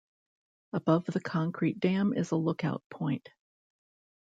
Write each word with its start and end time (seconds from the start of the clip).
Above 0.73 1.05
the 1.05 1.19
concrete 1.19 1.79
dam 1.79 2.11
is 2.11 2.31
a 2.31 2.35
lookout 2.35 2.81
point. 2.89 3.29